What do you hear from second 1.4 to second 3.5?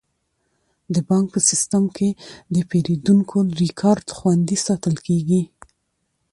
سیستم کې د پیرودونکو